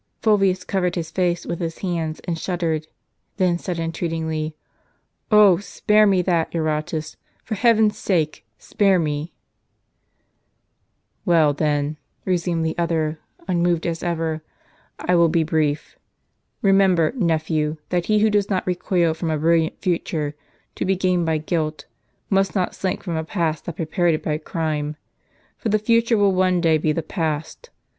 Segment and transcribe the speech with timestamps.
[0.23, 2.87] Fulvius covered his face with his hands and shuddered,
[3.37, 4.55] then said entreatingly,"
[5.31, 9.31] Ob, spare me that, Eurotas; for heaven's sake s^jare me!"
[11.23, 14.41] "Well, then," resumed the other, unmoved as ever,"
[14.99, 15.99] I will be brief.
[16.63, 20.33] Eemember, nephew, that he who does not recoil from a brilliant future,
[20.77, 21.85] to be gained by guilt,
[22.27, 24.95] must not sliiink from a past that prepared it by crime.
[25.59, 27.69] For the future will one day be the past.